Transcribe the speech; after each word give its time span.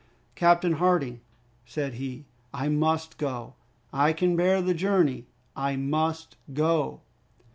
"Captain 0.33 0.71
Harding," 0.71 1.21
said 1.63 1.93
he, 1.93 2.25
"I 2.55 2.69
must 2.69 3.19
go; 3.19 3.53
I 3.93 4.13
can 4.13 4.35
bear 4.35 4.59
the 4.59 4.73
journey. 4.73 5.27
I 5.55 5.75
must 5.75 6.37
go." 6.51 7.01